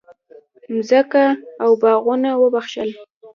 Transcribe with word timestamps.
مځکه 0.73 1.23
او 1.63 1.71
باغونه 1.81 2.29
وبخښل. 2.41 2.89